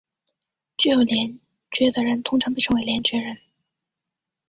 [0.77, 1.39] 具有联
[1.69, 3.37] 觉的人通常被称作联觉人。